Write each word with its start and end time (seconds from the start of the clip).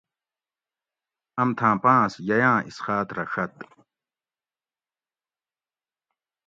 امتھاۤں 1.41 1.77
پاۤنس 1.83 2.13
ییاۤں 2.27 2.59
اِسخاۤت 2.69 3.07
رہ 3.17 3.25
ڛۤت 3.31 3.53